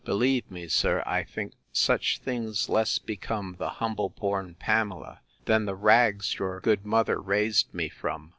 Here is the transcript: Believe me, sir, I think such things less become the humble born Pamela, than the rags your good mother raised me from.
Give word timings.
Believe 0.03 0.49
me, 0.49 0.67
sir, 0.67 1.03
I 1.05 1.23
think 1.23 1.53
such 1.71 2.17
things 2.21 2.67
less 2.67 2.97
become 2.97 3.57
the 3.59 3.69
humble 3.69 4.09
born 4.09 4.55
Pamela, 4.57 5.19
than 5.45 5.65
the 5.65 5.75
rags 5.75 6.39
your 6.39 6.59
good 6.59 6.83
mother 6.87 7.21
raised 7.21 7.71
me 7.71 7.87
from. 7.87 8.29